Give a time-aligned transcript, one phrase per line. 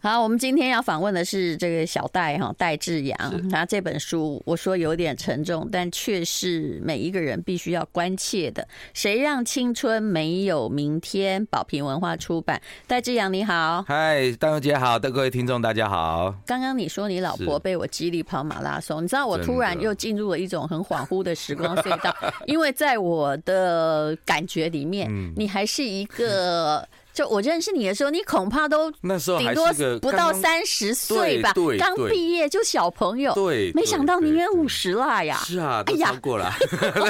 [0.00, 8.66] 好，我们今天要访问的是这个小戴哈戴志阳，他这本书我说有点沉重，但却是每一个人必须要关切的。
[8.94, 11.44] 谁让青春没有明天？
[11.46, 12.62] 宝瓶文化出版。
[12.86, 16.32] 戴志阳你好，嗨，戴小姐好，的各位听众大家好。
[16.46, 22.14] 刚刚你说你老婆被我激励跑马拉松，你知道我突然又进入了一种很恍惚的时光隧道，
[22.46, 26.86] 因为在我的感觉里面，你还是一个。
[27.18, 29.66] 就我认识你的时候，你恐怕都那时候顶多
[29.98, 33.34] 不到三十岁吧，刚毕业就小朋友。
[33.34, 35.36] 对，没想到你也五十了呀！
[35.44, 36.48] 是啊，都超过了，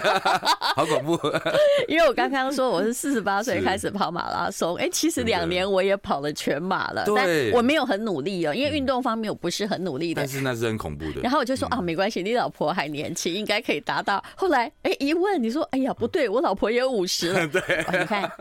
[0.75, 1.21] 好恐怖。
[1.89, 10.23] 因为我刚刚说我是四十八岁开始跑马拉松， 哎，其实两年我也跑了全马了，但我没有很努力哦，因为运动方面我不是很努力的。
[10.23, 11.21] 但是那是很恐怖的。
[11.21, 14.25] 然后我就说啊，没关系，你老婆还年轻，应该可以达到。
[14.35, 17.47] 后来哎一问，你说哎呀不对，我老婆也五十了。
[17.47, 17.63] 对，
[17.93, 18.33] 你看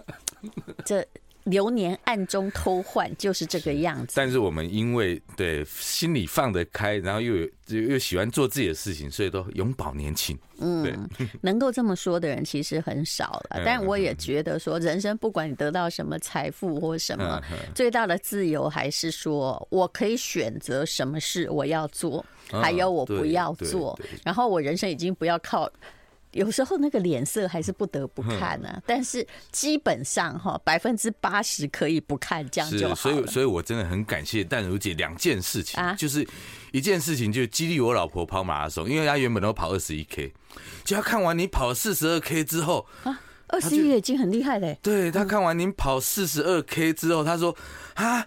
[0.86, 1.06] 这。
[1.50, 4.14] 流年暗中偷换，就是这个样子。
[4.16, 10.38] 但是我们因为对心里放得开，然后又有又喜欢做自己的事情，所以都永葆年轻。
[10.60, 11.10] 嗯，
[11.42, 13.62] 能够这么说的人其实很少了。
[13.66, 17.42] 但我也觉得说，人生不管你得到什么财富或什么，
[17.74, 23.98] 最大的自由还是说我可以选择什么事我要做，还有我不要做。
[24.26, 25.72] 然后我人生已经不要靠。
[26.38, 32.96] 有时候那个脸色还是不得不看啊，但是基本上哈，百分之八十可以不看，这样就好。
[32.96, 36.26] 所以，所以我真的很感谢淡如姐两件事情，就是
[36.72, 40.32] 一件事情就激励我老婆跑马拉松，因为她原本都跑二十一 K，
[40.84, 44.78] 就她看完你跑四十二 K 之后啊，二十一已经很厉害嘞。
[44.82, 47.56] 对，她看完您跑四十二 K 之后，她说
[47.96, 48.26] 啊，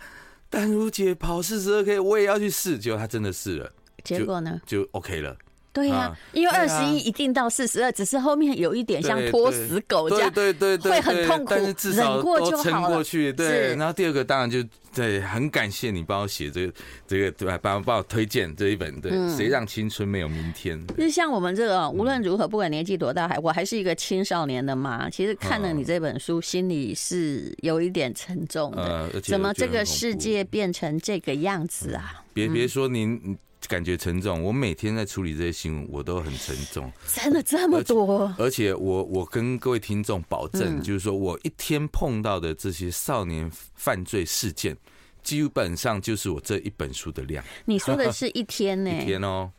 [0.49, 2.79] 淡如姐跑四十二 K，我也要去试。
[2.79, 3.73] 结果她真的试了，
[4.03, 5.37] 结果呢就 OK 了。
[5.73, 13.77] 对呀、啊，因为二十一一定到四十二，只是后面有一点像拖死狗这样，对对对，会很痛苦，但是至少忍过就好过去，对。
[13.77, 14.59] 然后第二个当然就
[14.93, 16.73] 对，很感谢你帮我写这个
[17.07, 17.57] 这个对吧？
[17.63, 20.85] 帮我帮我推荐这一本，对，谁让青春没有明天？
[20.89, 25.09] 就是像我们这个，无论如何，不管年纪多大，还我还是一个青少年的嘛。
[25.09, 29.09] 其实看了你这本书，心里是有一点沉重的。
[29.23, 32.25] 怎么这个世界变成这个样子啊？
[32.35, 33.39] 别别说您。
[33.69, 36.91] 感觉沉重，我每天在处理这些新闻，我都很沉重。
[37.07, 38.35] 真的这么多？
[38.39, 44.77] 而且我我跟各位听众保证，就是说我一天碰到的这些少年犯罪事件，
[45.23, 47.45] 基本上就是我这一本书的量。
[47.65, 48.91] 你说的是一天呢？
[49.03, 49.51] 一天哦，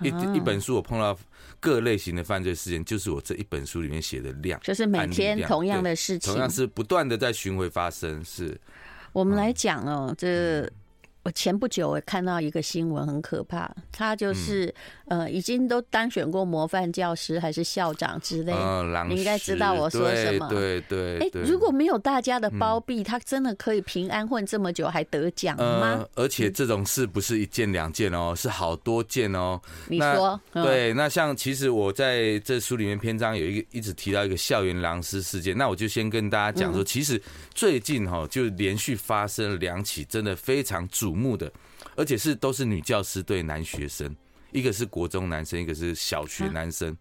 [0.00, 1.16] 一一本书我碰到
[1.60, 8.24] 各类型的犯罪事件，就是我这一本书里面写的量，就是每天同样的事情，同样是不断的在巡回发生。
[8.24, 8.58] 是
[9.12, 10.68] 我们来讲哦，这。
[11.24, 13.70] 我前不久我看到一个新闻，很可怕。
[13.92, 14.74] 他就是
[15.06, 18.52] 呃，已经都当选过模范教师还是校长之类。
[19.08, 20.48] 你应该知道我说什么。
[20.48, 21.18] 对对。
[21.18, 26.04] 哎，如果没有大家的包庇，他真的可以平安混这么久还得奖吗？
[26.14, 29.60] 而且这种事不是一件两件哦，是好多件哦。
[29.88, 30.40] 你说。
[30.52, 37.20] 对，那像其实我在这书里面篇章有一个一直提到一个校园狼师事件，那我就先跟大家讲说，其实
[37.54, 41.22] 最近哈就连续发生了两起，真的非常主。
[41.22, 41.52] 目的，
[41.94, 44.12] 而且是都是女教师对男学生，
[44.50, 46.96] 一个是国中男生，一个是小学男生，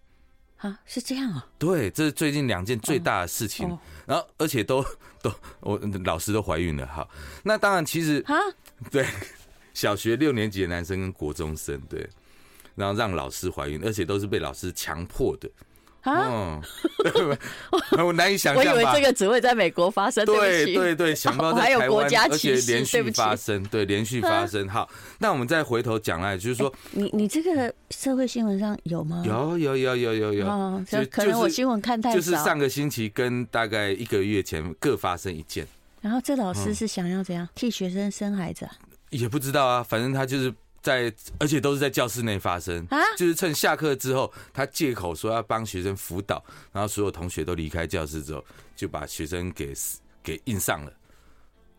[0.57, 1.47] 啊，是这样啊？
[1.57, 3.67] 对，这是最近两件最大的事情，
[4.05, 4.85] 然后而且都
[5.23, 7.09] 都我老师都怀孕了，好，
[7.43, 8.35] 那当然其实啊，
[8.91, 9.07] 对，
[9.73, 12.07] 小学六年级的男生跟国中生，对，
[12.75, 15.49] 然后让老师怀孕，而且都是被老师强迫的。
[16.01, 16.59] 啊，
[18.03, 18.63] 我难以想象。
[18.63, 20.25] 我以为这个只会在美国发生。
[20.25, 24.67] 对对对，想不到在台湾，而且连续发生，对，连续发生。
[24.67, 24.89] 好，
[25.19, 29.23] 那我们再回头讲来，就是说，你你这个社会新闻上有吗？
[29.25, 30.83] 有有有有有有。
[30.89, 32.15] 就可能我新闻看太少。
[32.15, 35.67] 就是上个星期跟大概一个月前各发生一件。
[36.01, 38.67] 然后这老师是想要怎样替学生生孩子？
[39.11, 40.51] 也不知道啊，反正他就是。
[40.81, 48.43] 在，而且都是在教室内发生啊，就是趁下课之后，他借口说要帮学生辅导，然后所有同学都离开教室之后，
[48.75, 49.73] 就把学生给
[50.23, 50.91] 给硬上了。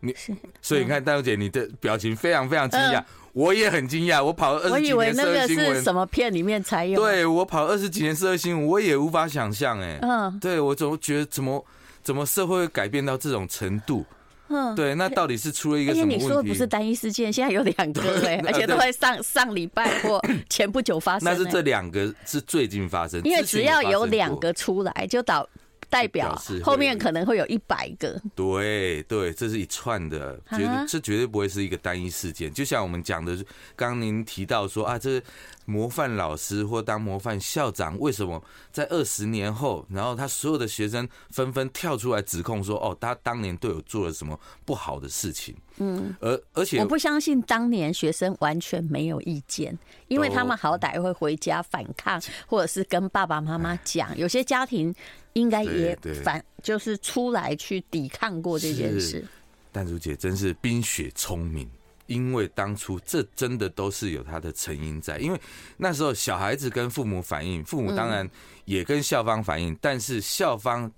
[0.00, 0.14] 你，
[0.60, 4.22] 所以你看，大小姐，你的表情非常非常惊讶，我也很惊讶。
[4.22, 7.00] 我跑了二十几年社会新闻，什么片里面才有？
[7.00, 9.78] 对，我跑二十几年社会新闻，我也无法想象。
[9.80, 11.64] 哎，嗯，对我总觉得怎么
[12.02, 14.04] 怎么社会会改变到这种程度？
[14.52, 16.24] 嗯，对，那到底是出了一个什么问题？
[16.24, 21.24] 你说的不是单一事件，现在有两个哎， 而且都在上上礼拜或前不久发生。
[21.24, 25.48] 那是这两个是最近发生，因为只要有两个出来，就导
[25.92, 26.34] 代表
[26.64, 28.18] 后面可能会有一百个。
[28.34, 32.50] 对对，这是一串的，绝对这绝对不会是一个单一事件。
[32.50, 33.36] 就像我们讲的，
[33.76, 35.22] 刚刚您提到说啊，这
[35.66, 38.42] 模范老师或当模范校长，为什么
[38.72, 49.76] 在二十年后，然后他所有的学生纷纷跳出来指控说：“哦，他当年对我做了什么不好的事情？”嗯，而而且我不相信当年学生完全没有意见，
[50.08, 54.16] 因为他们好歹会回家反抗，或者是跟爸爸妈妈讲。
[54.16, 54.94] 有些家庭
[55.32, 59.24] 应该也反，就是出来去抵抗过这件事。
[59.72, 61.68] 淡如姐真是冰雪聪明。
[62.08, 65.40] 因为当初这真的都是有他的成因在，因为
[65.78, 68.28] 那时候小孩子跟父母反映，父母当然
[68.66, 70.90] 也跟校方反映，但是校方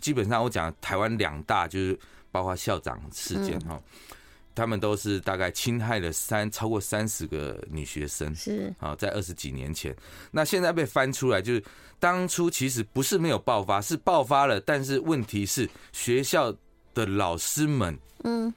[0.00, 1.98] 基本上我讲台湾两大就是
[2.30, 3.80] 包括校长事件哈，
[4.54, 8.74] 他们都是大概侵害了三超过三十个女学生，是。
[8.78, 9.94] 啊，在二十几年前，
[10.30, 11.62] 那现在被翻出来，就是
[11.98, 16.54] 当初其实不是没有爆发，是爆发了，但是问题是学校
[16.94, 18.52] 的老师们，嗯，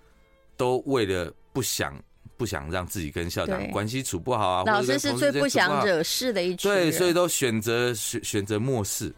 [0.57, 1.33] 都为了。
[1.53, 1.95] 不想
[2.35, 9.13] 不想让自己跟校长关系处不好啊，老师是最不想惹事的一群，对，所以都选择选选择漠视。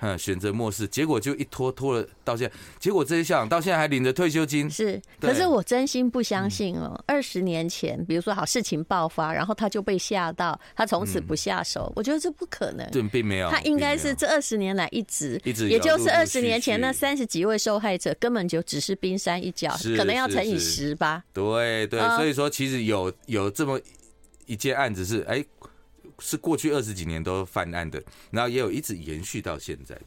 [0.00, 2.54] 嗯，选择漠视，结果就一拖拖了到现在。
[2.78, 4.68] 结果这些校长到现在还领着退休金。
[4.68, 7.02] 是，可是我真心不相信哦。
[7.06, 11.92] 二十年前，比如说好事情爆发，然后他就被吓到，他从此不下手。
[11.96, 12.88] 我觉得这不可能。
[12.90, 13.48] 对，并没有。
[13.50, 21.22] 他应该是这二十年来一直，一直，也就是二十年前那三十几位受害者，根本就只是冰山一角，可能要乘以十吧。
[21.32, 23.80] 对对，所以说其实有有这么
[24.46, 25.44] 一件案子是哎。
[26.24, 30.06] 是过去二十几年都犯案的，然后也有一直延续到现在的。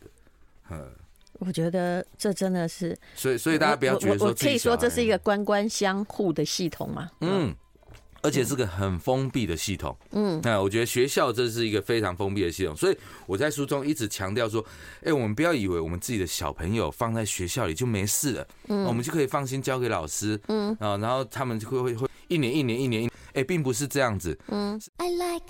[0.72, 0.92] 嗯，
[1.34, 7.08] 我觉得这真的是，所以所以大家不要觉得说，可以说这是一个官官相护的系统嘛。
[7.22, 7.56] 嗯，
[8.24, 9.96] 而且是个很封闭的系统。
[10.12, 12.98] 嗯，那我觉得学校这是一个非常封闭的系统，所以
[13.28, 14.66] 我在书中一直强调说，
[15.04, 23.10] 哎，我们不要以为我们自己的小朋友放在学校里就没事了，嗯，我们就可以放心交给老师，嗯啊，然后他们就会会会一年一年一年一。
[23.34, 24.38] 哎，并不是这样子。
[24.48, 24.80] 嗯。
[24.98, 25.46] I like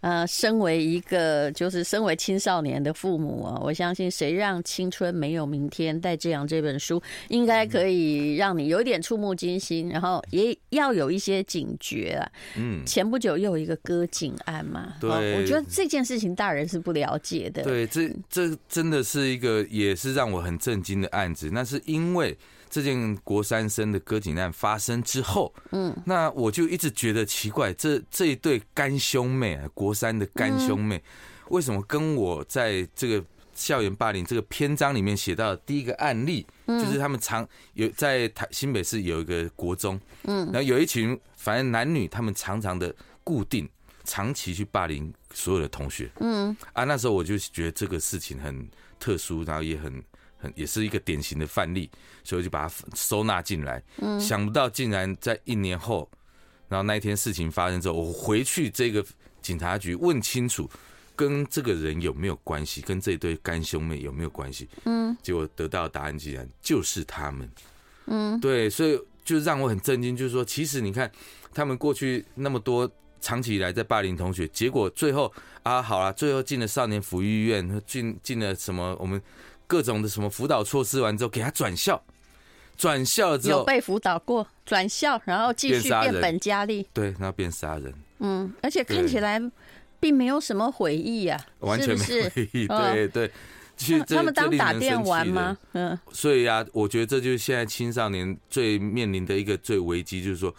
[0.00, 12.30] 呃，身为一个就是身为青少年的父母啊，我相信《谁让青春没有明天》戴志阳这本书，应该可以让你有点触目惊心，然后也要有一些警觉啊。
[12.56, 17.62] 嗯，前不久又有一个割颈案嘛，对，我觉得这件事情大人是不了解的。
[17.64, 22.36] 对，这这真的是一个也是让我很震惊的案子，那是因为。
[22.70, 31.02] 这件国三生的割颈案发生之后，嗯，那我就一直觉得奇怪，这这一对干兄妹啊，国三的干兄妹，
[31.48, 33.24] 为什么跟我在这个
[33.54, 42.94] 校园霸凌这个篇章里面写到的第一个案例，就是他们常有在台新北市有一个国中，嗯，然后有一群反正男女，他们常常的
[43.24, 43.68] 固定
[44.04, 48.68] 长期去霸凌所有的同学，嗯，啊，那时候我就觉得这个事情很
[49.00, 50.02] 特殊，然后也很。
[50.38, 51.90] 很也是一个典型的范例，
[52.22, 53.82] 所以我就把它收纳进来。
[53.96, 56.08] 嗯，想不到竟然在一年后，
[56.68, 59.04] 然后那一天事情发生之后，我回去这个
[59.42, 60.70] 警察局问清楚，
[61.16, 64.68] 跟这个人有没有关系，跟这对干兄妹有没有关系？
[64.84, 67.50] 嗯，结果得到的答案竟然就是他们。
[68.06, 71.10] 嗯，对，所以就让我很震惊，就是说，其实你看
[71.52, 72.88] 他们过去那么多
[73.20, 75.32] 长期以来在霸凌同学，结果最后
[75.64, 79.20] 啊，好了，最后进了少年福利院，进进了什么我们。
[79.68, 82.02] 各种的什么辅导措施完之后，给他转校，
[82.76, 87.94] 转校之后有被辅导过，转校然后继续变本加厉，对，然后变杀人。
[88.20, 89.38] 嗯，而且看起来
[90.00, 92.66] 并没有什么悔意啊，完全没悔意。
[92.66, 93.30] 对对，
[93.76, 95.56] 其实他们当打电玩吗？
[95.74, 100.52] 嗯，所以啊，我觉得这就是现在青少年最面临的一个最危机，就是说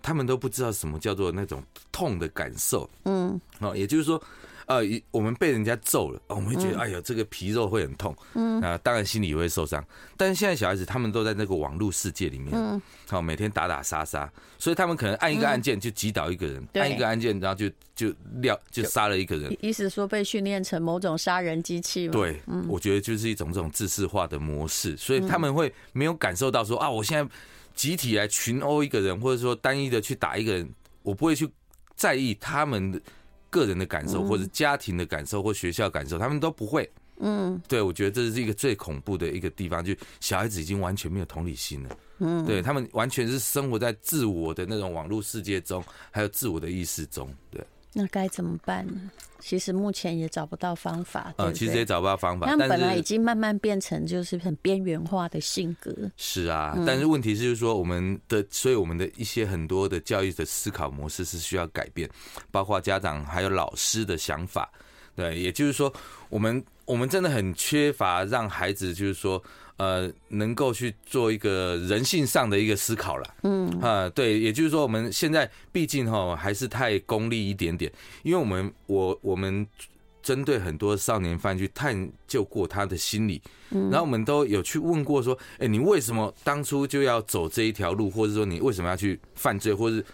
[0.00, 2.88] 他们都不知道什么叫做那种痛的感受。
[3.04, 4.22] 嗯，哦，也就是说。
[4.76, 9.84] 呃，我们被人家揍了，我们会觉得，哎呦，这个皮肉会很痛，嗯，啊，当然心里也会受伤。
[10.16, 19.56] 但是现在小孩子他们都在那个网络世界里面，嗯，好，每天打打杀杀，所以他们可能按一个按键就击倒一个人，按一个按键然后就就撂就杀了一个人。
[19.60, 22.12] 意思说被训练成某种杀人机器吗？
[22.12, 27.34] 对，我觉得就是一种这种自视化的模式，所以他们会没有感受到说啊，我现在
[27.74, 30.68] 集体来群殴一个人，或者说单一的去打一个人，
[31.02, 31.48] 我不会去
[31.96, 33.00] 在意他们的。
[33.52, 36.90] 个人的感受，或者家庭的感受，或学校感受，他们都不会。
[37.18, 41.96] 嗯，对，我觉得这是一个最恐怖的一个地方，就小孩子已经完全没有同理心了。
[42.18, 47.32] 嗯，对他们完全是生活在自我的那种网络世界中，还有自我的意识中。
[47.50, 47.62] 对。
[47.92, 49.10] 那该怎么办呢？
[49.38, 51.34] 其实目前也找不到方法。
[51.36, 52.46] 呃，其实也找不到方法。
[52.46, 55.92] 他们本来已经慢慢变成就是很边缘化的性格。
[56.16, 62.08] 是啊，但是问题是，就是说我们的，所以我们的一些很多的教育的思考模式是需要改变，
[62.50, 64.70] 包括家长还有老师的想法。
[65.14, 65.92] 对，也就是说，
[66.30, 69.42] 我们我们真的很缺乏让孩子，就是说，
[69.78, 73.34] 呃，能够去做一个人性上的一个思考了。
[73.42, 77.90] 嗯啊，对，也就是说，我们现在毕竟哈还是太功利一点点，
[78.22, 79.66] 因为我们我我们
[80.22, 90.04] 针对很多少年犯去探究过他的心理，然后我们都有去问过说，哎，你为什么当初就要走这一条路，或者说你为什么要去犯罪，或是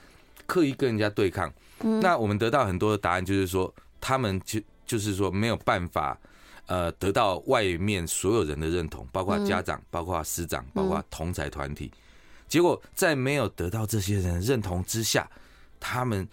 [0.46, 1.52] 刻意跟人家对抗？
[2.00, 6.18] 那我们得到很多的答案，就是说他们就就是说没有办法。
[6.68, 11.90] 呃，得到外面所有人的认同，包括家长、包括师长、包括同才团体。
[12.46, 15.28] 结果在没有得到这些人认同之下，
[15.80, 16.28] 他们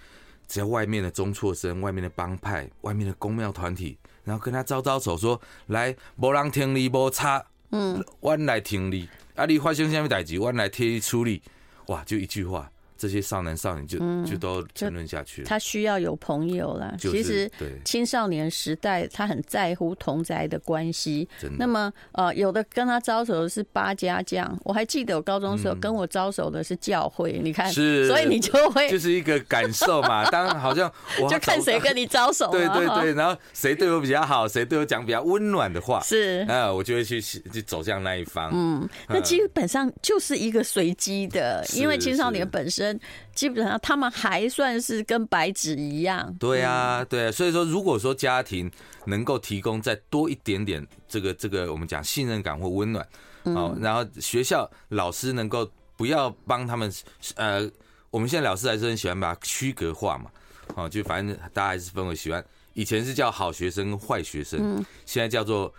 [0.48, 9.10] 只要外面的中辍生、外面的帮派、外面的公庙团体，然后跟他招招手说：“来，无人听你无差，嗯，我来听你。
[9.36, 11.42] 啊，你发生什么代志，我来替你处理。”
[11.88, 12.70] 哇，就一句话。
[12.97, 15.47] 这些少男少女就就都沉沦下去了。
[15.47, 16.93] 他需要有朋友啦。
[16.97, 17.49] 其实，
[17.83, 21.27] 青少年时代他很在乎同宅的关系。
[21.57, 27.39] 那么，呃，有的跟他招手的是八家将，我还记得我高中时候跟我招手的是教会。
[27.43, 30.23] 你看，是，所以你就会就是一个感受嘛。
[30.31, 30.89] 当然，好像
[31.21, 32.49] 我就看谁跟你招手。
[32.53, 38.51] 对对对，然后谁对我比较好，谁对我讲比较温暖的话，是啊，我就会去去走向那一方。
[38.53, 42.85] 嗯，那基本上就是一个随机的，因为青少年本身。
[43.34, 46.36] 基本上他们还算是跟白纸一样。
[46.39, 48.70] 对啊，对啊，所以说如果说家庭
[49.06, 53.08] 能够提供再多一点点这个这个我们讲信任感或温暖，
[53.44, 56.92] 哦，然后学校老师能够不要帮他们，
[57.36, 57.70] 呃，
[58.10, 60.30] 我们现在老师还是很喜欢把它区隔化嘛，
[60.75, 65.74] 哦，就反正大家还是分为喜欢，以前是叫好学生、坏学生，现在叫做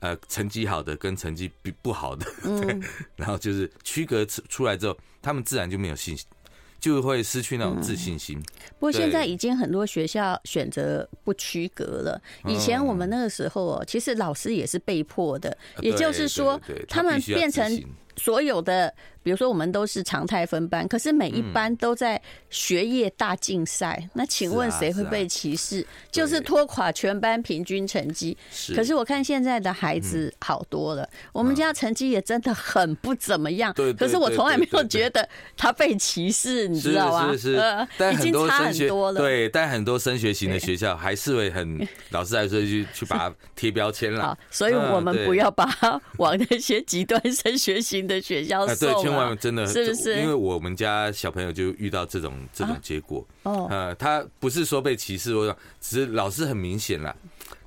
[0.00, 2.80] 呃成绩好的跟成绩不不好的， 对，
[3.16, 6.26] 然后就是区隔出出来之后，他们自然就没有信心。
[6.84, 8.38] 就会失去那种自信心。
[8.78, 12.20] 不过现在已经很多学校选择不区隔了。
[12.46, 17.82] 以前我们那个时候哦，其实老师也是被迫的，也就是说，他们变成
[18.16, 18.92] 所有的。
[19.24, 24.06] 比如说，我们都是常态分班，可是每一班都在学业大竞赛。
[24.12, 25.82] 那请问谁会被歧视？
[26.10, 28.36] 就是拖垮全班平均成绩。
[28.76, 33.72] 可是我看现在的孩子好多了，我们家成绩也真的很不怎么样。
[33.72, 37.32] 对可是我从来没有觉得他被歧视，你知道吗？
[37.32, 44.36] 是是是，但很多升学对，但很多升学型的学校还是会很 老师来说去去把它贴标签了。
[44.50, 49.36] 所以我们不要把它往那些极端升学型的学校送。
[49.36, 50.20] 真的是不是？
[50.20, 53.26] 因为我们家小朋友就遇到这种这种结果。
[53.44, 57.14] 哦，呃，他不是说被歧视，我说只是老师很明显啦。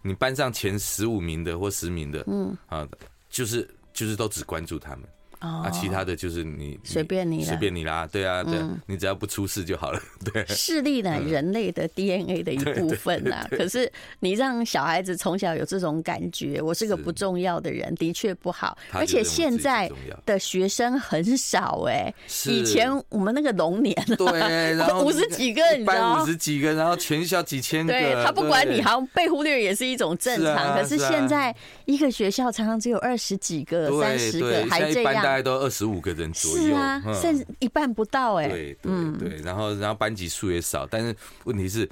[0.01, 2.87] 你班上前十五名的或十名的，嗯，啊，
[3.29, 5.03] 就是就是都只关注他们。
[5.39, 10.01] 啊，其他的就是你随便你随便你啦，对啊，对，你只要不出事就好了。
[10.33, 13.47] 对，视力呢，人类的 DNA 的一部分啦。
[13.51, 18.75] 可是你让小孩子从小有这种感觉，我是个不重要的人，的确不好。
[18.91, 19.87] 而且现在
[20.25, 22.11] 的学生很少哎，
[22.47, 30.75] 以前我们那个龙年，对，然后 五十几个，你知道五十几个，然后全校几千个，对，他不管你，好像被忽略也是一种正常。
[30.75, 35.26] 可是现在一个学校常常只有二十几个、三十个，还这样。
[35.27, 38.47] 大概都二十五个人左右，是啊，甚至一半不到哎。
[38.47, 41.87] 对对对，然后然后班级数也少，但是问题是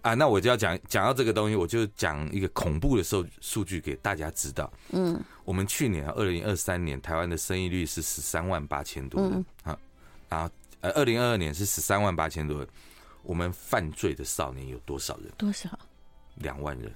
[0.00, 4.68] 啊，那我就要讲讲到这个东西，我就讲一个恐怖的数数据给大家知道。
[4.90, 9.78] 嗯，我们去年啊，二零二三年台湾的生育率是十三万八千多人啊，
[10.28, 12.66] 然后呃，二零二二年是十三万八千多人，
[13.22, 15.30] 我们犯罪的少年有多少人？
[15.38, 15.70] 多少？
[16.36, 16.92] 两万人。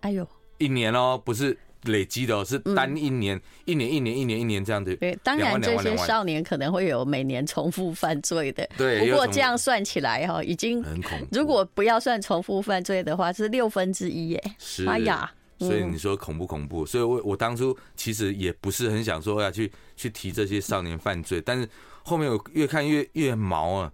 [0.00, 0.26] 哎呦，
[0.58, 1.56] 一年哦，不是。
[1.84, 4.94] 累积的是单一年，一年一年一年一年这样子。
[4.96, 8.68] 对，当然这些少年可能会有每年重复犯罪的。
[8.76, 11.26] 对，不过这样算起来哈，已经很恐怖。
[11.32, 14.42] 如果不要算重复犯罪的话，是六分之一耶。
[14.58, 16.86] 是，哎呀，所以你说恐不恐怖？
[16.86, 21.68] 所以我我当初其实也不是很想说要去去提这些少年犯罪，但是
[22.02, 23.92] 后面我越看越越毛啊。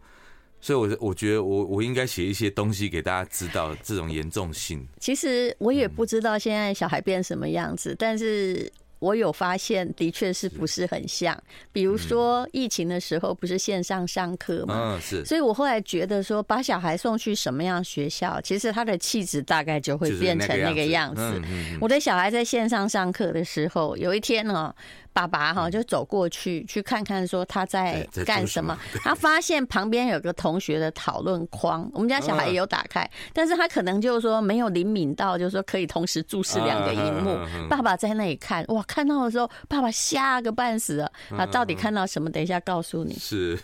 [0.60, 4.86] 所以，我我觉得我我应该写一些东西给大家知道这种严重性。
[4.98, 11.40] 其实我也不知道现在小孩变什么样子，但是我有发现，的确是不是很像。
[11.70, 14.96] 比如说疫情的时候，不是线上上课吗？
[14.96, 15.24] 嗯，是。
[15.24, 21.40] 所以我后来觉得说，把小孩送去什么样学校，其实他的气质大概就会变成那个样子。
[21.80, 24.74] 我的小孩在线上上课的时候，有一天呢。
[25.18, 28.78] 爸爸哈就走过去去看看，说他在干什么。
[29.02, 37.36] 他发现旁边有个同学的讨论框，我们家小孩也有打开，但是他可能就是说没有灵敏到，就是说可以同时注视两个荧幕。
[37.68, 41.10] 爸爸在那里看，哇，看到的时候，爸爸吓个半死了。
[41.30, 42.30] 他到底看到什么？
[42.30, 43.14] 等一下告诉你。
[43.14, 43.58] 是。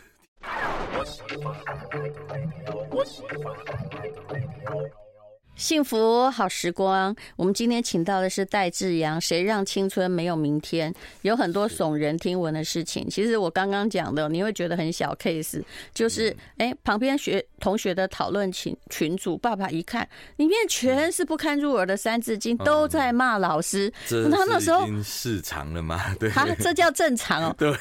[5.57, 9.21] 幸福好时光，我们今天请到的是戴志阳。
[9.21, 10.93] 谁让青春没有明天？
[11.23, 13.09] 有很多耸人听闻的事情。
[13.09, 15.63] 其实我刚刚讲的，你会觉得很小 case，
[15.95, 20.07] 就是哎、欸，旁边学同学的讨论群群主，爸爸一看，
[20.37, 23.89] 里面全是不堪入耳的三字经，都在骂老师。
[24.09, 26.03] 他那时候市场了吗？
[26.19, 27.55] 对，他这叫正常哦。
[27.57, 27.75] 对。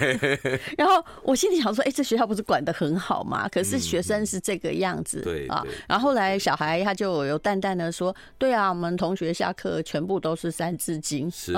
[0.78, 3.50] 然后我心里想说，哎、欸，这学校不是管的很好吗？
[3.50, 5.64] 可是学生是这个样子，对啊。
[5.88, 11.56] 然后后来小孩他就有淡淡的说：“对啊，我们同学下课全部都是三字经。”是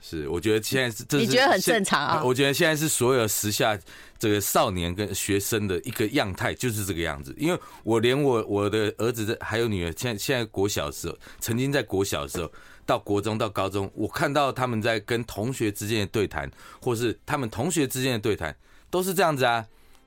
[0.00, 2.22] 是，我觉得现在是，这是你觉得很正常啊？
[2.24, 3.78] 我觉得现在是所有时下
[4.18, 7.32] 这个少年跟学生的一个样态，就是这个样子。
[7.38, 12.50] 因为我连我我的儿子的还有女儿，现在现在国小的时候，曾经在国小的时候，
[12.84, 18.56] 到国中到高中，我看到他们在跟同学之间的对谈，或是他们同学之间的对谈，
[18.90, 19.64] 都是这样子啊。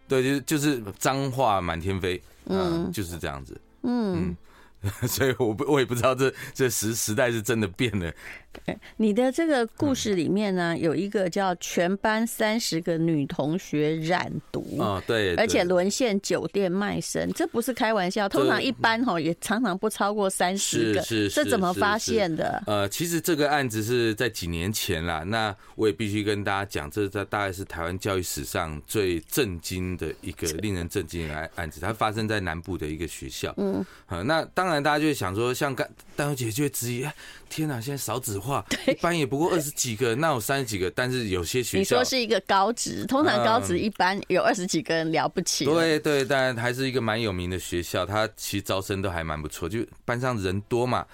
[0.10, 4.36] 对，就是就是脏话满天飞，嗯，就是这样子，嗯。
[5.08, 8.14] 所以，我不，我也不知道这这时时代是真的变了。
[8.98, 18.28] 你的这个故事里面呢，有一个叫全班三十个女同学染毒啊，对，而且沦陷酒店卖身，这不是开玩笑。
[18.28, 22.64] 通常一般哈也常常不超过三十个，是是这怎么发现的？
[22.68, 25.24] 呃，其实这个案子是在几年前啦。
[25.24, 33.54] 那我也必须跟大家讲，这在大概是台湾教育史上最震惊的一个令人震惊的案案子，它发生在南部的一个学校。
[33.58, 37.06] 嗯，好，那当然大家就会想说，像刚丹小姐就会质疑。
[37.48, 37.80] 天哪！
[37.80, 40.92] 现在少子化，一般也不过二十几个，那有三十几个。
[40.92, 45.66] 但是有些学校，你说是一个高职，通常高职一般有二十几个人了不起。
[45.66, 51.06] 对对，但还是一个蛮有名的学校，它其实招生都还蛮不错，就班上人多嘛。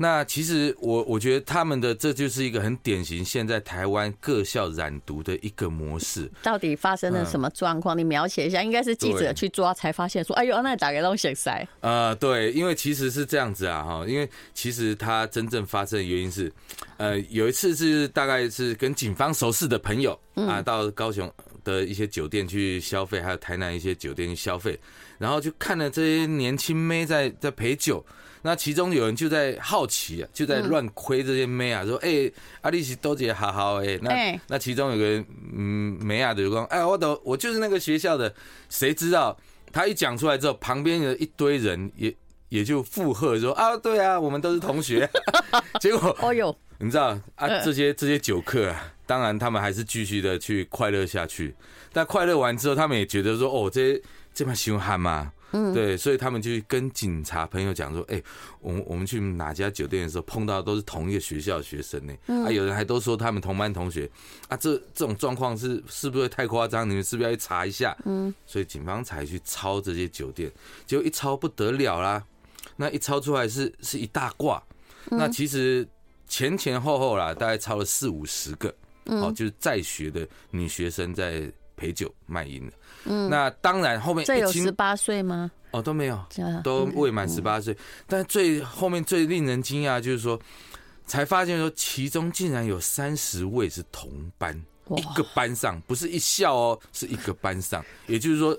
[0.00, 6.30] 那其实我我觉得他们的这就是一个很典型，现在台湾各校染毒的一个模式。
[6.42, 7.98] 到底发生了什么状况？
[7.98, 8.58] 你描写一下。
[8.68, 16.52] 应该是记者去抓才发现，说：“哎呦，那打给东西塞。”呃，对，因为其实是这样子啊，哈，因为其实它真正发生的原因是，
[16.96, 21.32] 呃，有一次是大概是跟警方熟识的朋友啊，到高雄
[21.64, 24.78] 的一些酒店去消费，还有台南一些酒店去消费，
[25.18, 28.04] 然后就看了这些年轻妹在在陪酒。
[28.40, 38.32] 那其中有人就在好奇啊，就在乱窥这些妹啊，说：“哎、欸，阿丽西多姐好好哎。”那那其中有个嗯妹啊，就说：“哎，我都我就是那个学校的。”
[38.70, 39.36] 谁知道
[39.72, 42.14] 他一讲出来之后，旁边的一堆人也
[42.48, 45.10] 也就附和说：“啊，对啊，我们都是同学。”
[45.80, 51.54] 结果哦哟，你知道啊，这些这些酒客啊，当然他们还是继续的去快乐下去。
[51.92, 54.00] 但快乐完之后，他们也觉得说：“哦，这
[54.32, 58.22] 这么凶悍吗？”嗯，对，所以他们就跟警察朋友讲说：“哎，
[58.60, 62.12] 我们我们去哪家酒店的时候碰到的都是同一个学校的学生呢？
[62.26, 64.08] 啊，有人还都说他们同班同学
[64.48, 66.88] 啊，这这种状况是是不是太夸张？
[66.88, 67.96] 你们是不是要去查一下？
[68.04, 70.52] 嗯，所以警方才去抄这些酒店，
[70.84, 72.22] 结果一抄不得了啦，
[72.76, 74.62] 那一抄出来是是一大挂，
[75.06, 75.88] 那其实
[76.28, 78.72] 前前后后啦，大概超了四五十个，
[79.06, 82.72] 哦，就是在学的女学生在陪酒卖淫的。
[83.04, 85.50] 嗯，那当然，后面这有十八岁吗？
[85.70, 86.18] 哦，都没有，
[86.64, 87.76] 都未满十八岁。
[88.06, 90.38] 但最后面最令人惊讶就是说，
[91.06, 94.58] 才发现说，其中竟然有三十位是同班，
[94.96, 97.84] 一个班上不是一校哦，是一个班上。
[98.06, 98.58] 也就是说，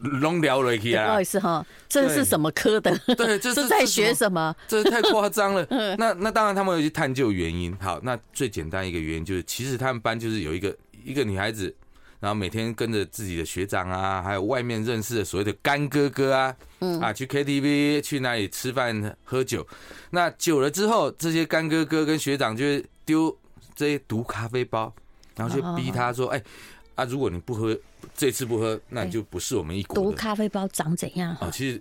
[0.00, 1.06] 龙聊了一下。
[1.06, 2.96] 不好意思哈，这是什么科的？
[3.16, 4.54] 对，这 是在学什么？
[4.66, 5.66] 这太夸张了。
[5.98, 7.76] 那那当然，他们有去探究原因。
[7.80, 11.74] 好，那最简单一个原因就是，其实他们班就是有一个一个女孩子。
[12.20, 19.64] 然后每天跟着自己的学长啊，还有外面认识的所谓的干哥哥啊，嗯啊，去 KTV 去那里吃饭喝酒。
[20.10, 23.38] 那久了之后，这些干哥哥跟学长就会丢
[23.76, 24.92] 这些毒咖啡包，
[25.36, 26.42] 然后就逼他说：“哎
[26.96, 27.78] 啊，如果你不喝，
[28.18, 31.34] 这次不喝，那你就不是我们一国。”毒咖啡包长怎样？
[31.36, 31.80] 啊，其实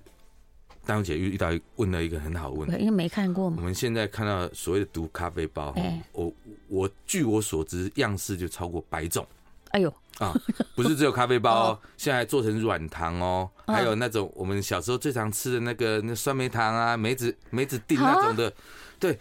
[0.85, 3.57] 丹姐遇到问了一个很好问题，因为没看过嘛。
[3.57, 5.75] 我们现在看到所谓的毒咖啡包，
[6.11, 6.31] 我
[6.67, 9.25] 我据我所知，样式就超过百种。
[9.71, 9.93] 哎呦！
[10.19, 10.33] 啊，
[10.75, 18.51] 不是只有咖啡包哦， 现在做成软糖哦，还有那种我们小时候最常吃的那个那酸梅糖啊，梅子梅子锭那种的，
[18.99, 19.19] 对，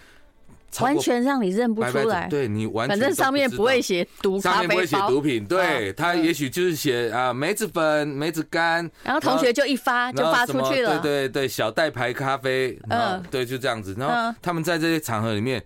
[0.81, 2.27] 完全让你认不出来。
[2.29, 15.62] 对，你完全反正上面不会写毒咖啡包，上面不会写毒品，对，他也许就是写啊梅子粉、梅子干，然后同学就一发就发出去了，对对对，小袋牌咖啡，嗯，对，就这样子，然后他们在这些场合里面。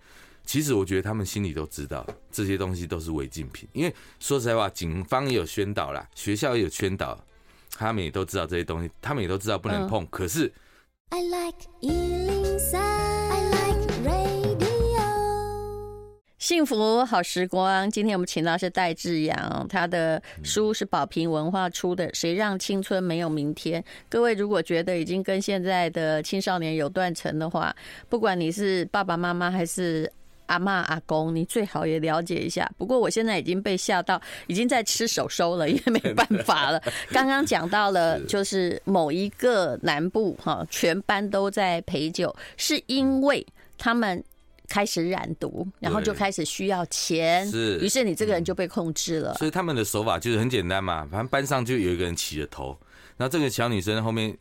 [0.46, 7.16] 其实我觉得他们心里都知道这些东西都是违禁品，因为说实在话，警方也有宣导啦，学校也有宣导，
[7.76, 10.04] 他们也都知道这些东西，他们也都知道不能碰。
[10.10, 10.52] 可是
[11.10, 11.58] ，I like
[16.40, 23.82] 幸福好时光，今天我们请到是戴志扬，他的书是宝瓶文化出的《谁让青春没有明天》。
[24.08, 27.76] 各位如果觉得已经跟现在的青少年有断层的话，
[28.08, 30.10] 不管你是爸爸妈妈还是
[30.46, 32.66] 阿嬷阿公，你最好也了解一下。
[32.78, 36.82] 不过我现在已经被吓到，已经在吃手收了， 因为没办法了。
[37.12, 44.24] 刚刚讲到了，就是某一个南部哈，全班都在陪酒，是因为他们。
[44.70, 49.34] 开始染毒，然后就开始需要钱，是，于是你这个人就被控制了。
[49.34, 52.78] 所以他们的手法就是很简单嘛，反正班上就有一个人起了头，
[53.16, 54.34] 然后这个小女生后面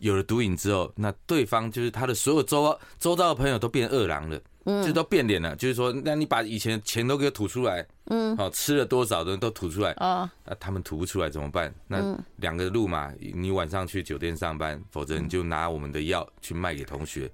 [0.00, 11.72] 有了毒瘾之后，那对方就是她的所有周周遭的朋友都变恶狼了，嗯，就都变脸了，就是说，那你把以前的钱都给我吐出来，嗯，好，吃了多少的都吐出来，哦，那他们吐不出来怎么办？
[11.86, 17.30] 那两个路嘛，你晚上去酒店上班，否则你就拿我们的药去卖给同学。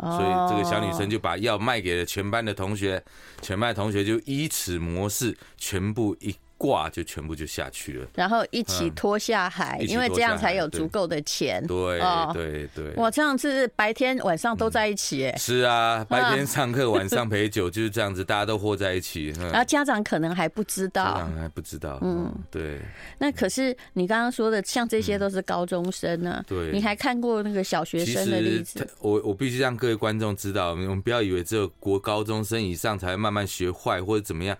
[0.00, 3.02] 所以这个小女生就把药卖给了全班的同学，
[3.42, 6.34] 全班的同学就依此模式全部一。
[6.60, 11.66] 挂就全部就下去了，然后一起拖下海，因为这样才有足够的钱。
[11.66, 11.98] 对
[12.34, 15.34] 对对，哇，这样是白天晚上都在一起哎。
[15.38, 19.28] 是啊，白天上课，晚上陪酒，就是这样子，大家都和在一起。
[19.40, 21.98] 然后家长可能还不知道，家长还不知道。
[22.02, 22.78] 嗯，对。
[23.16, 26.44] 那可是你刚刚说的，像这些都是高中生呢。
[26.46, 26.70] 对。
[26.72, 28.86] 你还看过那个小学生的例子？
[29.00, 34.54] 我我必须让各位观众知道，我们不要以为只有国高中生以上才会慢慢学坏或者怎么样。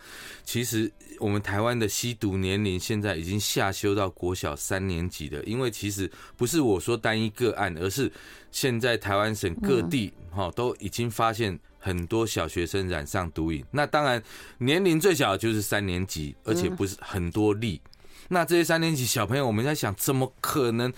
[0.45, 8.11] 其实我们台湾的吸毒年龄现在已经下修到国小三年级的，因为其实不是我说单一个案，而是
[8.53, 13.65] 现在台湾省各地哈都已经发现很多小学生染上毒瘾。
[13.73, 14.23] 那当然
[14.59, 17.81] 年龄最小的就是三年级，而且不是很多例。
[18.29, 20.93] 那这些三年级小朋友，我们在想，怎么可能？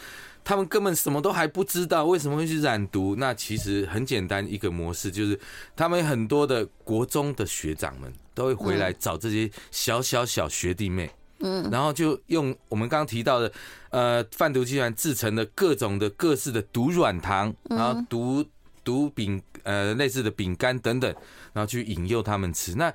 [0.45, 3.15] 他们根本什么都还不知道，为什么会去染毒？
[3.17, 5.39] 那其实很简单，一个模式就是，
[5.77, 13.53] 他们很多的国中的学长们都会回来找这些小小小学弟妹，嗯，然后就用我们刚刚提到的，
[13.91, 18.45] 呃，贩毒集团制成的各种的各式的毒软糖，然后毒
[18.85, 21.15] 毒饼，呃，类似的饼干等等，
[21.53, 22.75] 然后去引诱他们吃。
[22.75, 22.93] 那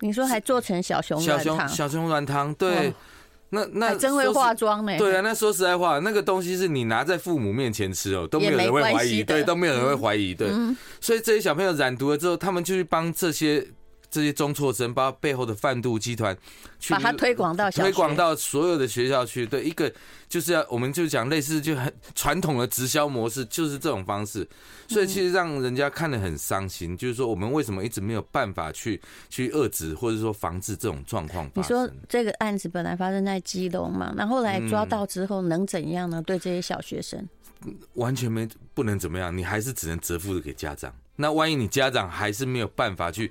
[0.00, 1.68] 你说还做成小熊软糖？
[1.68, 2.92] 小熊软糖，对。
[3.50, 4.98] 那那真会化妆呢？
[4.98, 10.50] 对啊，那说实在话，那个东西是你拿在父母面前吃哦，都没有人会怀疑，对，都没有人会怀疑，对。
[11.00, 13.66] 所以这些小朋友染毒了之后，他们就去帮这些
[14.10, 16.36] 这些中辍生，包括背后的贩毒集团
[16.78, 19.46] 去把它推广到推广到所有的学校去。
[19.46, 19.92] 对，一个
[20.28, 24.48] 就是要，我们就讲类似就很传统的直销模式，就是这种方式。
[24.88, 31.50] 所以其实让人家看得很伤心，就是说我们为什么一直没有办法去去遏制或者说防治这种状况？
[31.54, 36.22] 你说这个案子本来发生在基隆嘛，那后来抓到之后能怎样呢？
[36.22, 37.28] 对这些小学生，
[37.94, 40.90] 完全没不能怎么样，你还是只能责付给家长。
[41.16, 43.30] 那万一你家长还是没有办法去。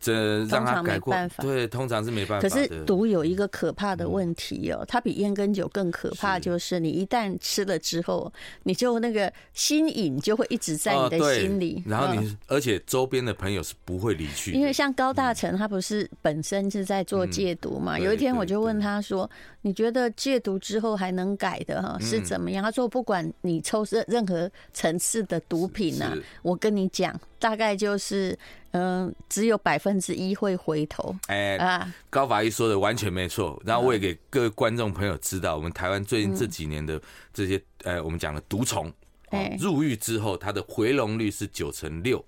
[0.00, 2.48] 这让他改过，对，通常是没办法。
[2.48, 8.32] 可是毒有一个可怕的问题哦，它比烟跟酒更可怕，就是你一旦吃了之后，
[8.62, 11.82] 你就那个心瘾就会一直在你的心里。
[11.86, 14.52] 然后你，而且周边的朋友是不会离去。
[14.52, 17.98] 因为像高大成，他不是本身是在做戒毒嘛？
[17.98, 19.28] 有一天我就问他说
[19.62, 28.38] ：“你觉得戒毒之后还能改的哈是怎么样？”他说：“不管你抽任任何层次的毒品呢，我跟你讲，大概就是。”
[28.78, 31.14] 嗯，只有百分之一会回头。
[31.26, 33.60] 哎啊，高法医说的完全没错。
[33.66, 37.00] 然后我也给各位观众朋友知道，我们台湾最近这几年的
[37.34, 38.92] 这些，呃，我们讲的毒虫，
[39.58, 42.24] 入狱之后，它的回笼率是九成六。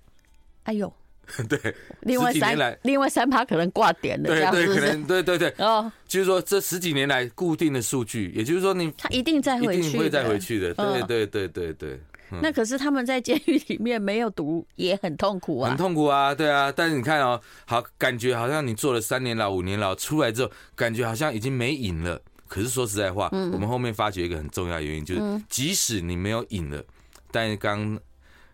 [0.63, 0.93] 哎呦，
[1.47, 5.53] 对，另外三，另外三趴可能挂点的，对对，可能对对对。
[5.57, 10.73] 哦，就是说这十几年来固定的数据，也就是说你他一定再回去，一定会再回去的。
[10.73, 11.99] 对对对对对。
[12.41, 16.71] 那可是他们在监狱里面没有毒也很痛苦啊，很痛苦啊，对啊。
[16.71, 22.21] 但是你看哦，好，感觉好像你坐了三年牢、五年牢出来之后，感觉好像已经没瘾了。
[22.47, 26.83] 可是说实在话，嗯我们后面发觉一个很重要的原因，就是即使你没有瘾了，
[27.31, 27.97] 但是刚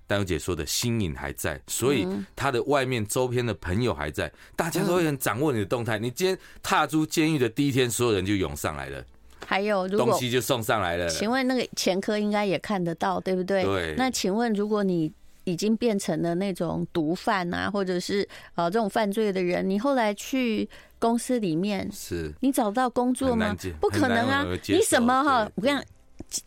[0.06, 6.00] 丹如姐说的心瘾还在，所以他的外面周边的朋友还在，大家都会很掌握你的动态。
[6.00, 9.04] 你今天踏出监狱的第一天，所有人就涌上来了。
[9.50, 11.08] 还有，如果东西就送上来了。
[11.08, 13.64] 请问那个前科应该也看得到，对不对？
[13.64, 13.96] 对。
[13.98, 15.10] 那请问，如果你
[15.46, 20.68] 已经变成了那种毒贩啊，或者是呃这种犯罪的人，你后来去
[21.00, 23.56] 公司里面，是，你找到工作吗？
[23.80, 24.46] 不可能啊！
[24.68, 25.50] 你什么哈？
[25.56, 25.86] 我跟你讲，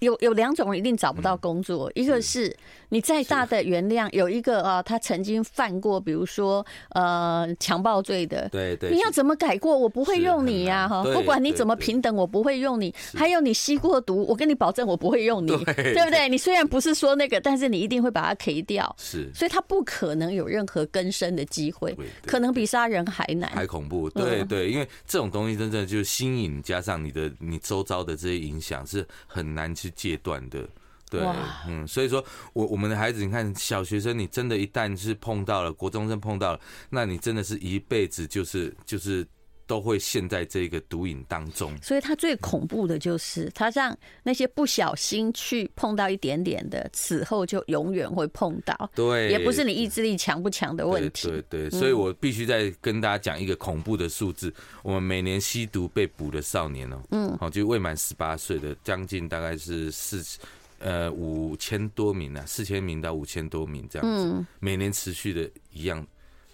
[0.00, 2.56] 有有两种人一定找不到工作，一个是。
[2.92, 9.78] 你再大的原谅，有一个啊，他曾经犯过，比如说呃强暴罪的，对对，你要怎么改过？
[9.78, 12.92] 我不会用你呀，哈，不管你怎么平等，我不会用你。
[13.14, 16.28] 还有你吸过毒，我跟你保证，我不会用你，对不对？
[16.28, 24.10] 你虽然不是说那个，但是你一定会把它 K 掉，是，所以他不可能有任何更生的机会，可能比杀人还难，还恐怖。
[24.10, 30.68] 对对，因为这种东西真正就是心瘾，加上你的你周遭的这些影响是很难去戒断的。
[31.10, 31.20] 对，
[31.66, 39.26] 嗯，所以说我我们的孩子，你看小学生，你真的，一旦是碰到了国中生碰到了，那你真的是一辈子就是就是
[39.70, 41.72] 都会陷在这个毒瘾当中。
[41.80, 48.90] 所以他最恐怖的就是他让那些不小心去碰到一点点的，此后就永远会碰到。
[48.96, 51.28] 对，也不是你意志力强不强的问题。
[51.28, 54.52] 对对，所以我必须再跟大家讲一个恐怖的数字：
[54.82, 60.20] 我们每年吸毒被捕的少年哦，嗯，好，就未满十八岁的，将近大概是四。
[60.82, 66.02] 呃，五千多名啊，四千名到五千多名这样子，每年持续的一样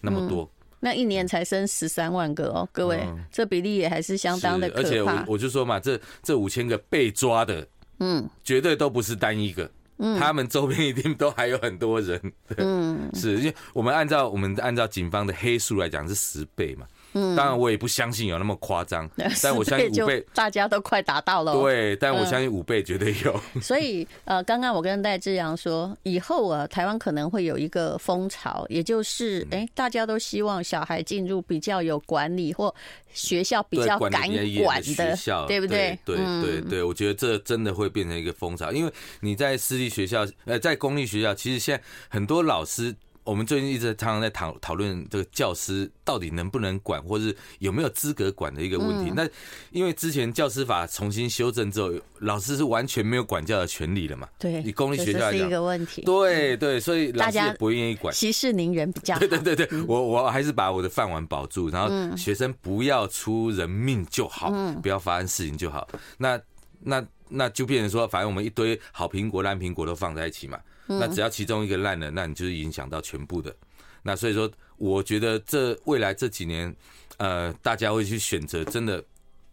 [0.00, 0.50] 那么多，
[0.86, 4.80] 那一年才生十三万个哦，各位，这比例也还是相当的可怕。
[4.82, 7.66] 而且我我就说嘛，这这五千个被抓的，
[7.98, 9.68] 嗯，绝对都不是单一个，
[9.98, 12.20] 嗯，他们周边一定都还有很多人，
[12.58, 16.86] 嗯， 是因为我们按照我们按照警方的黑数来讲是十倍嘛。
[17.18, 19.08] 嗯，当然我也不相信有那么夸张，
[19.42, 21.54] 但我相信五倍大家都快达到了。
[21.54, 23.40] 对，但我相信五倍绝对有。
[23.62, 32.74] 所以呃，刚刚我跟戴志扬说，以后啊，台湾可能会有一个风潮，也就是哎、欸，大家都希望小孩进入比较有管理或
[33.14, 34.28] 学校比较敢
[34.62, 35.98] 管的学校，对不对？
[36.04, 42.94] 对对对，我觉得这真的会变成一个风潮，因为你在私立学校，呃，在公立学校，其实现在很多老师。
[43.26, 49.12] 我们最近一直常常在讨讨论这个教师到底能不能管，或是有没有资格管的一个问题。
[49.14, 49.28] 那
[49.72, 54.28] 因为之前教师法重新修正之后，老师是完全没有管教的权利了嘛？
[54.38, 56.02] 对，你公立学校是一个问题。
[56.02, 59.18] 对对，所以老师也不愿意管，息事宁人比较好。
[59.18, 65.88] 对对对对，我我还是把我的饭碗保住，然后学生不要出人命就好，不要发生事情就好。
[66.18, 66.40] 那
[66.80, 70.56] 那那就变成说，反正我们一堆好苹果、烂苹果都放在一起嘛。
[70.86, 73.54] 那只要其中一个烂了，那你就是影响到全部的。
[74.02, 76.74] 那所以说，我觉得这未来这几年，
[77.16, 79.02] 呃，大家会去选择真的，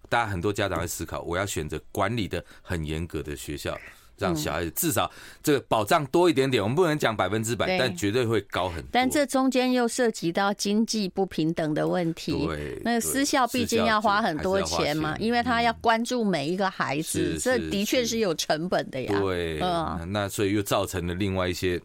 [0.09, 3.75] 大家很多家长会思考，我要选择管理的很严格的学校。
[4.17, 8.89] 让小孩子至少这个保障多一点点，我们不能讲百分之百，但绝对会高很多。
[8.91, 12.45] 但这中间又涉及到经济不平等的问题。
[12.45, 19.19] 对，那个私校毕竟要花很多钱嘛，因为他要关注每一个孩子，这的确是有成本的呀。
[19.19, 21.81] 对，嗯那所以又造成了另外一些，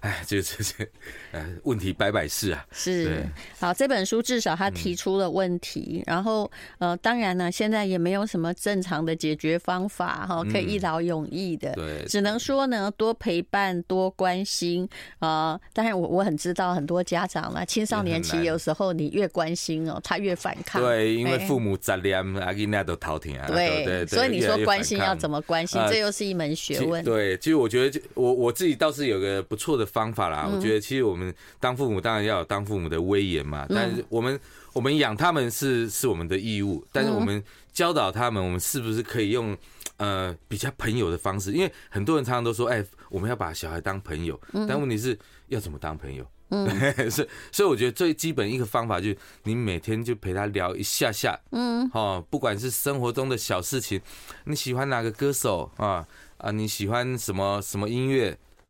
[0.00, 0.88] 哎，这这这，
[1.32, 2.64] 呃，问题百百事啊。
[2.72, 3.26] 是，
[3.58, 11.71] 好，这本书至少他提出了问题，然后呃，当然呢，现在也没有什么正常的解决方法哈，可以一劳永逸的。
[11.74, 15.58] 对，只能说呢，多陪伴，多关心啊。
[15.72, 20.82] 当然，我我很知道很多家长呢，青少年期有时候你越关心哦，他越反抗。
[20.82, 23.46] 对，因为父母杂念，阿囡仔都偷听啊。
[23.46, 27.04] 对对，所以你说关心要怎么关心，这又是一门学问。
[27.04, 30.48] 对，其实我觉得，我我自己倒是有个不错的方法啦。
[30.52, 33.66] 我觉得，其实我们当父母当然要有当父母的威严嘛。
[33.68, 34.38] 但是我们
[34.72, 39.56] 我们养他们是是我们的义务，但是我们教导他们，我们是不是可以用？
[40.02, 46.26] 呃，比较朋友的方式，因为很多人常常都说，哎，我们要把小孩当朋友，但问题是要怎么当朋友？
[46.48, 46.68] 嗯，
[47.08, 54.00] 所以所以我觉得最基本一个方法就是，你每天就陪他聊一下下，嗯，哦，不管是生活中的小事情，
[54.44, 56.04] 你喜欢哪个歌手啊
[56.38, 58.36] 啊，你喜欢什么什么音乐